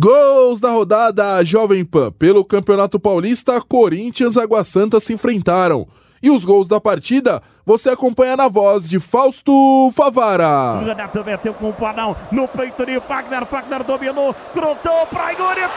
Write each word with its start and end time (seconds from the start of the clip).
Gols 0.00 0.60
da 0.60 0.70
rodada 0.70 1.44
Jovem 1.44 1.84
Pan. 1.84 2.12
Pelo 2.12 2.44
Campeonato 2.44 3.00
Paulista, 3.00 3.60
Corinthians 3.60 4.36
e 4.36 4.40
Água 4.40 4.62
Santa 4.62 5.00
se 5.00 5.12
enfrentaram. 5.12 5.88
E 6.22 6.30
os 6.30 6.44
gols 6.44 6.68
da 6.68 6.80
partida 6.80 7.42
você 7.66 7.90
acompanha 7.90 8.36
na 8.36 8.46
voz 8.46 8.88
de 8.88 9.00
Fausto 9.00 9.90
Favara. 9.94 10.80
Renato 10.80 11.24
meteu 11.24 11.52
com 11.52 11.70
o 11.70 11.74
panão 11.74 12.14
no 12.30 12.46
peito 12.46 12.86
de 12.86 13.00
Fagner. 13.00 13.44
Fagner 13.46 13.82
dominou, 13.82 14.32
cruzou 14.52 15.06
para 15.10 15.32
Igor 15.32 15.56
e! 15.58 15.68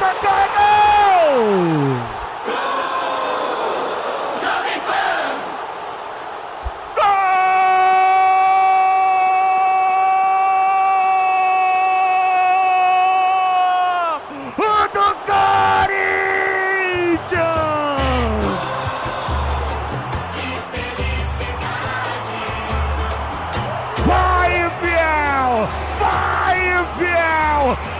Gol 2.45 2.80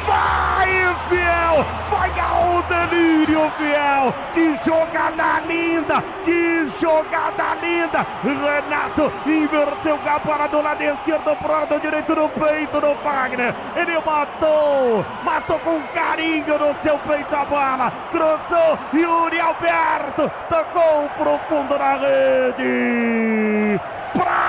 Vai, 0.06 0.96
fiel! 1.10 1.66
Vai 1.90 2.12
ao 2.20 2.64
delírio, 2.64 3.52
fiel! 3.58 4.14
Que 4.34 4.60
jogada 4.66 5.42
linda! 5.48 6.04
Que 6.26 6.70
jogada 6.80 7.56
linda! 7.62 8.06
Renato 8.24 9.12
inverteu 9.26 10.00
a 10.06 10.20
bola 10.20 10.48
do 10.48 10.62
lado 10.62 10.82
esquerdo 10.82 11.36
pro 11.38 11.52
lado 11.52 11.80
direito 11.80 12.16
no 12.16 12.30
peito 12.30 12.82
do 12.82 12.96
Fagner. 12.96 13.54
Ele 13.76 14.00
matou! 14.06 15.06
Matou 15.24 15.60
com 15.60 15.82
carinho 15.94 16.58
no 16.58 16.76
seu 16.82 16.98
peito 17.00 17.36
a 17.36 17.46
bola. 17.46 17.92
Cruzou 18.12 18.80
Yuri 18.94 19.40
Alberto. 19.40 20.32
Tocou 20.50 21.10
pro 21.18 21.40
fundo 21.50 21.78
da 21.78 21.94
rede. 21.98 23.80
Pra 24.14 24.41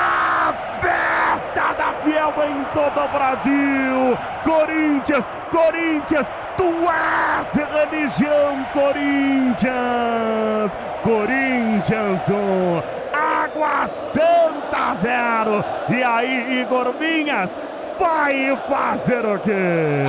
em 2.40 2.64
todo 2.72 3.00
o 3.04 3.08
Brasil. 3.08 4.18
Corinthians, 4.44 5.24
Corinthians, 5.50 6.26
tu 6.56 6.72
és 6.88 7.54
religião, 7.54 8.64
Corinthians. 8.72 9.72
Corinthians 11.02 12.28
1, 12.28 12.82
Água 13.12 13.86
Santa 13.86 14.94
0. 14.94 15.64
E 15.90 16.02
aí, 16.02 16.62
Igor 16.62 16.92
Vinhas, 16.98 17.58
vai 17.98 18.56
fazer 18.68 19.26
o 19.26 19.38
quê? 19.38 20.06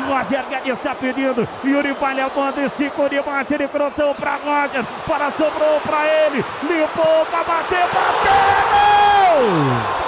Roger 0.00 0.44
Guedes 0.48 0.78
está 0.78 0.94
pedindo. 0.94 1.46
Yuri 1.64 1.92
vai 1.92 2.14
levando, 2.14 2.58
esticou 2.58 3.08
demais. 3.08 3.50
Ele 3.50 3.68
cruzou 3.68 4.14
para 4.14 4.36
Roger. 4.36 4.84
Para 5.06 5.30
sobrou 5.32 5.80
para 5.80 6.06
ele. 6.06 6.44
Limpou 6.62 7.26
para 7.26 7.44
bater. 7.44 7.86
Bateu! 7.86 8.83
Gol! 9.34 9.50
Gol 9.50 10.03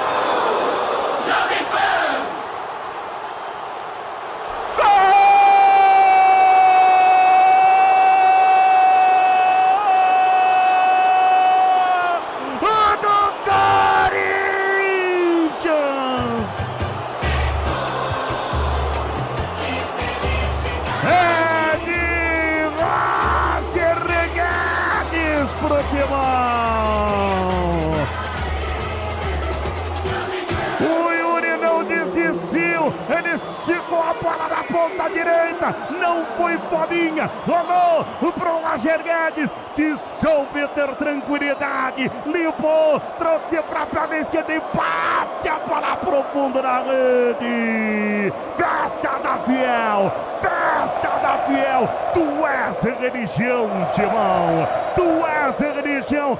ele 33.08 33.34
esticou 33.34 34.00
a 34.00 34.14
bola 34.14 34.48
na 34.48 34.64
ponta 34.64 35.08
direita, 35.10 35.74
não 36.00 36.24
foi 36.36 36.58
fominha, 36.70 37.30
rolou 37.46 38.04
pro 38.32 38.58
Roger 38.58 39.02
Guedes, 39.02 39.50
que 39.74 39.96
soube 39.96 40.66
ter 40.68 40.94
tranquilidade, 40.96 42.10
limpou, 42.26 43.00
trouxe 43.18 43.62
pra 43.64 43.86
perna 43.86 44.18
esquerda 44.18 44.52
e 44.52 44.60
bate 44.60 45.48
a 45.48 45.58
bola 45.60 45.96
pro 45.96 46.22
fundo 46.32 46.60
da 46.60 46.78
rede. 46.82 48.32
Festa 48.56 49.18
da 49.22 49.38
Fiel, 49.38 50.12
festa 50.40 51.08
da 51.18 51.38
Fiel, 51.46 51.88
tu 52.14 52.46
és 52.46 52.82
religião, 52.82 53.68
Timão, 53.92 54.66
tu 54.94 55.26
és 55.26 55.58
religião, 55.58 56.36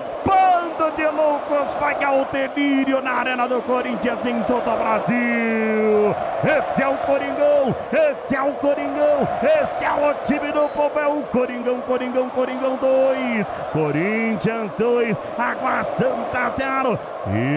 bando 0.86 0.96
de 0.96 1.06
loucos 1.06 1.74
vai 1.80 1.96
ao 2.04 2.24
delírio 2.26 3.00
na 3.02 3.12
arena 3.12 3.48
do 3.48 3.62
Corinthians 3.62 4.24
em 4.24 4.42
todo 4.42 4.70
o 4.70 4.76
Brasil. 4.76 6.14
Esse 6.44 6.82
é 6.82 6.88
o 6.88 6.96
Coringão, 6.98 7.74
esse 7.92 8.36
é 8.36 8.42
o 8.42 8.52
Coringão, 8.54 9.28
este 9.60 9.84
é 9.84 9.92
o 9.92 10.14
time 10.22 10.52
do 10.52 10.68
povo, 10.68 10.98
é 10.98 11.06
o 11.06 11.22
Coringão, 11.24 11.80
Coringão, 11.80 12.28
Coringão 12.30 12.76
2, 12.76 13.50
Corinthians 13.72 14.74
2, 14.74 15.20
Água 15.38 15.84
Santa 15.84 16.52
0. 16.56 16.98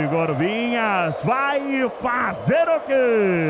Igor 0.03 0.35
Vinhas 0.35 1.16
vai 1.23 1.89
fazer 2.01 2.68
o 2.69 2.79
quê? 2.81 3.50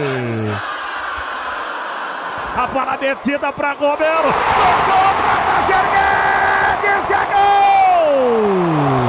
A 2.58 2.68
bola 2.68 2.98
metida 2.98 3.54
para 3.54 3.72
Romero. 3.74 4.24
Tocou 4.24 5.10
para 5.22 5.36
Roger 5.56 5.84
Guedes. 5.92 7.12
É! 7.12 7.30
Gol 8.20 9.09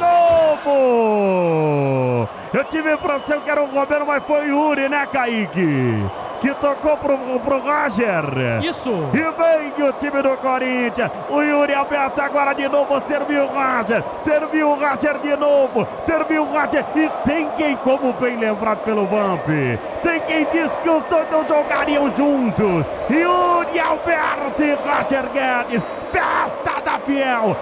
Novo! 0.00 1.88
Eu 2.52 2.64
tive 2.64 2.90
a 2.90 2.94
impressão 2.94 3.40
que 3.40 3.50
era 3.50 3.62
o 3.62 3.66
Romero, 3.66 4.06
mas 4.06 4.24
foi 4.24 4.46
o 4.46 4.48
Yuri, 4.48 4.88
né, 4.88 5.06
Kaique? 5.06 6.08
Que 6.40 6.54
tocou 6.54 6.96
pro, 6.96 7.18
pro 7.40 7.58
Roger. 7.58 8.24
Isso. 8.62 8.92
E 9.12 9.18
vem 9.18 9.88
o 9.88 9.92
time 9.94 10.22
do 10.22 10.36
Corinthians. 10.38 11.10
O 11.28 11.42
Yuri 11.42 11.74
Alberto 11.74 12.20
agora 12.20 12.52
de 12.54 12.68
novo 12.68 13.00
serviu 13.00 13.44
o 13.44 13.48
Roger. 13.48 14.04
Serviu 14.20 14.70
o 14.70 14.74
Roger 14.74 15.18
de 15.18 15.36
novo. 15.36 15.86
Serviu 16.04 16.44
o 16.44 16.46
Roger. 16.46 16.84
E 16.94 17.08
tem 17.26 17.50
quem, 17.56 17.76
como 17.78 18.12
bem 18.12 18.36
lembrado 18.36 18.78
pelo 18.84 19.06
Vamp, 19.06 19.46
tem 20.02 20.20
quem 20.20 20.46
diz 20.52 20.76
que 20.76 20.88
os 20.88 21.04
dois 21.04 21.28
não 21.30 21.46
jogariam 21.46 22.14
juntos. 22.14 22.86
Yuri 23.10 23.80
Alberto 23.80 24.62
e 24.62 24.74
Roger 24.74 25.28
Guedes. 25.32 25.82
Festa 26.10 26.80
da 26.84 27.00
Fiel. 27.00 27.56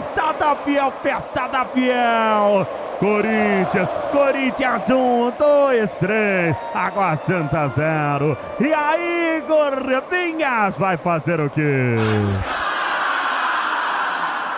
Festa 0.00 0.32
da 0.32 0.56
Fiel. 0.56 0.92
Festa 1.02 1.46
da 1.46 1.66
Fiel. 1.66 2.66
Corinthians, 2.98 3.88
Corinthians 4.12 4.88
1, 4.88 5.32
2, 5.38 5.98
3, 5.98 6.56
Água 6.74 7.16
Santa 7.16 7.68
0. 7.68 8.36
E 8.58 8.72
aí, 8.72 9.38
Igor 9.38 9.74
Vinhas 10.10 10.76
vai 10.78 10.96
fazer 10.96 11.38
o 11.38 11.50
quê? 11.50 11.96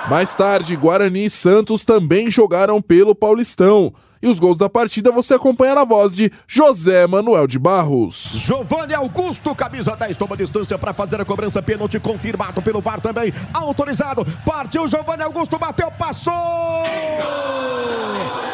Mais 0.09 0.35
tarde, 0.35 0.77
Guarani 0.77 1.27
e 1.27 1.31
Santos 1.31 1.85
também 1.85 2.31
jogaram 2.31 2.83
pelo 2.83 3.15
Paulistão. 3.15 3.93
E 4.23 4.29
os 4.29 4.39
gols 4.39 4.57
da 4.57 4.71
partida 4.71 5.11
você 5.11 5.35
acompanha 5.35 5.75
na 5.75 5.85
voz 5.85 6.15
de 6.15 6.31
José 6.47 7.07
Manuel 7.09 7.47
de 7.47 7.59
Barros. 7.59 8.35
Giovanni 8.37 8.95
Augusto, 8.95 9.53
camisa 9.55 9.97
10, 9.97 10.17
toma 10.17 10.37
distância 10.37 10.79
para 10.79 10.95
fazer 10.95 11.21
a 11.21 11.25
cobrança, 11.25 11.61
pênalti 11.61 11.99
confirmado 11.99 12.63
pelo 12.63 12.81
VAR 12.81 13.01
também, 13.01 13.33
autorizado. 13.53 14.25
Partiu 14.47 14.87
Giovanni 14.87 15.25
Augusto, 15.25 15.59
bateu, 15.59 15.91
passou! 15.91 16.33
Gol! 16.33 18.52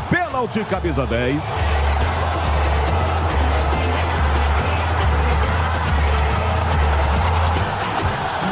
Pênalti, 0.00 0.64
camisa 0.64 1.06
10. 1.06 1.93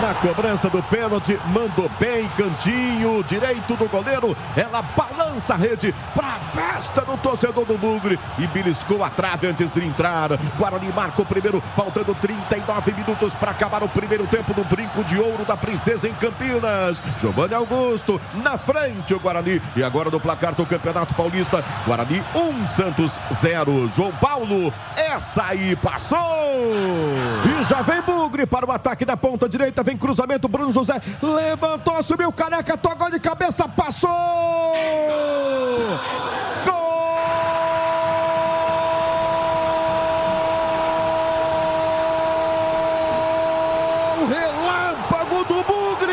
Na 0.03 0.13
cobrança 0.15 0.69
do 0.69 0.83
pênalti, 0.83 1.39
mandou 1.55 1.89
bem, 2.01 2.29
cantinho, 2.31 3.23
direito 3.23 3.77
do 3.77 3.89
goleiro. 3.89 4.37
Ela 4.57 4.83
balança 4.83 5.55
a 5.55 5.57
rede 5.57 5.95
para 6.13 6.41
festa 6.53 7.03
do 7.03 7.17
torcedor 7.19 7.65
do 7.65 7.79
Bugre 7.79 8.19
e 8.37 8.49
beliscou 8.49 9.05
a 9.05 9.09
trave 9.09 9.47
antes 9.47 9.71
de 9.71 9.87
entrar. 9.87 10.31
Guarani 10.59 10.93
marca 10.93 11.23
o 11.23 11.25
primeiro, 11.25 11.63
faltando 11.77 12.17
39 12.17 12.93
minutos 12.93 13.33
para 13.35 13.53
acabar 13.53 13.85
o 13.85 13.89
primeiro 13.89 14.27
tempo 14.27 14.53
do 14.53 14.65
brinco 14.65 15.05
de 15.05 15.21
ouro 15.21 15.45
da 15.45 15.57
Princesa 15.57 16.09
em 16.09 16.15
Campinas. 16.15 17.01
Giovanni 17.21 17.55
Augusto 17.55 18.21
na 18.35 18.59
frente, 18.59 19.15
o 19.15 19.21
Guarani. 19.21 19.63
E 19.77 19.85
agora 19.85 20.11
no 20.11 20.19
placar 20.19 20.53
do 20.57 20.67
Campeonato 20.67 21.15
Paulista: 21.15 21.65
Guarani 21.87 22.25
1, 22.35 22.67
Santos 22.67 23.13
0. 23.41 23.93
João 23.95 24.11
Paulo, 24.17 24.75
essa 24.97 25.45
aí 25.45 25.77
passou! 25.77 26.19
E 27.47 27.65
já 27.69 27.83
vem 27.83 28.03
Bugre 28.03 28.47
para 28.47 28.67
o 28.67 28.73
ataque 28.73 29.05
da 29.05 29.17
ponta 29.17 29.49
direita. 29.49 29.83
Vem 29.83 29.92
cruzamento, 29.97 30.49
Bruno 30.49 30.73
José 30.73 31.01
levantou, 31.23 32.03
subiu 32.03 32.33
careca, 32.33 32.77
tocou 32.77 33.11
de 33.11 33.21
cabeça, 33.21 33.69
passou! 33.69 34.11
Gol! 36.65 36.93
Relâmpago 44.29 45.45
do 45.45 45.63
Bugre! 45.63 46.13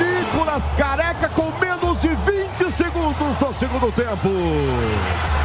Nicolas 0.00 0.64
Careca 0.76 1.28
com 1.30 1.50
menos 1.58 2.00
de 2.00 2.08
20 2.08 2.70
segundos 2.72 3.36
do 3.38 3.54
segundo 3.58 3.92
tempo. 3.92 5.41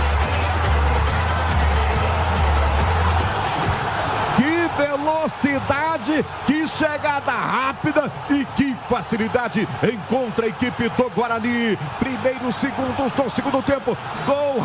Velocidade, 5.07 6.25
que 6.45 6.67
chegada 6.67 7.31
rápida 7.31 8.11
e 8.29 8.45
que 8.57 8.75
facilidade. 8.89 9.67
Encontra 9.81 10.45
a 10.45 10.49
equipe 10.49 10.89
do 10.89 11.09
Guarani. 11.09 11.77
Primeiros 11.97 12.55
segundos 12.55 13.11
do 13.13 13.29
segundo 13.29 13.61
tempo, 13.61 13.97
gol 14.25 14.59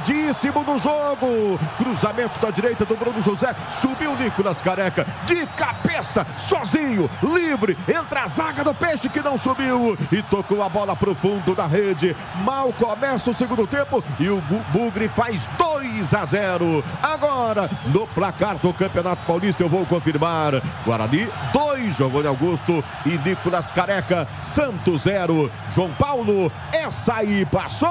rapidíssimo 0.00 0.62
no 0.64 0.78
jogo. 0.78 1.58
Cruzamento 1.76 2.38
da 2.40 2.50
direita 2.50 2.84
do 2.84 2.96
Bruno 2.96 3.20
José, 3.20 3.54
subiu 3.80 4.16
Nicolas 4.16 4.60
Careca 4.60 5.06
de 5.26 5.46
cabeça, 5.46 6.26
sozinho, 6.36 7.10
livre, 7.22 7.76
entra 7.88 8.22
a 8.24 8.26
zaga 8.26 8.64
do 8.64 8.74
Peixe 8.74 9.08
que 9.08 9.20
não 9.20 9.36
subiu 9.36 9.96
e 10.10 10.22
tocou 10.22 10.62
a 10.62 10.68
bola 10.68 10.96
pro 10.96 11.14
fundo 11.14 11.54
da 11.54 11.66
rede. 11.66 12.16
Mal 12.44 12.72
começa 12.72 13.30
o 13.30 13.34
segundo 13.34 13.66
tempo 13.66 14.02
e 14.18 14.28
o 14.28 14.40
Bugre 14.72 15.08
faz 15.08 15.48
2 15.58 16.14
a 16.14 16.24
0. 16.24 16.84
Agora, 17.02 17.70
no 17.86 18.06
placar 18.08 18.56
do 18.56 18.72
Campeonato 18.72 19.24
Paulista, 19.26 19.62
eu 19.62 19.68
vou 19.68 19.84
confirmar. 19.86 20.60
Guarani 20.84 21.28
2, 21.52 21.96
Giovanni 21.96 22.28
Augusto 22.28 22.82
e 23.04 23.18
Nicolas 23.18 23.70
Careca. 23.70 24.26
Santos 24.42 25.02
0. 25.02 25.50
João 25.74 25.90
Paulo, 25.92 26.50
essa 26.72 27.16
aí 27.16 27.44
passou! 27.44 27.90